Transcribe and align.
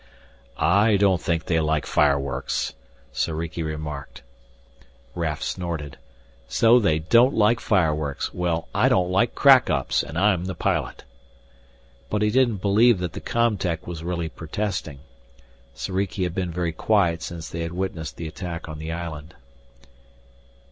"I 0.57 0.97
don't 0.97 1.21
think 1.21 1.45
they 1.45 1.59
like 1.59 1.85
fireworks," 1.85 2.73
Soriki 3.13 3.61
remarked. 3.61 4.23
Raf 5.13 5.43
snorted. 5.43 5.99
"So 6.47 6.79
they 6.79 6.97
don't 6.97 7.35
like 7.35 7.59
fireworks! 7.59 8.33
Well, 8.33 8.67
I 8.73 8.89
don't 8.89 9.11
like 9.11 9.35
crack 9.35 9.69
ups, 9.69 10.01
and 10.01 10.17
I'm 10.17 10.45
the 10.45 10.55
pilot!" 10.55 11.03
But 12.09 12.23
he 12.23 12.31
didn't 12.31 12.63
believe 12.63 12.97
that 12.97 13.13
the 13.13 13.21
com 13.21 13.59
tech 13.59 13.85
was 13.85 14.03
really 14.03 14.27
protesting. 14.29 15.01
Soriki 15.75 16.23
had 16.23 16.33
been 16.33 16.49
very 16.51 16.71
quiet 16.73 17.21
since 17.21 17.49
they 17.51 17.59
had 17.59 17.71
witnessed 17.73 18.17
the 18.17 18.27
attack 18.27 18.67
on 18.67 18.79
the 18.79 18.91
island. 18.91 19.35